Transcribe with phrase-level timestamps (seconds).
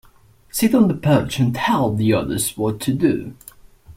[0.49, 3.35] Sit on the perch and tell the others what to do.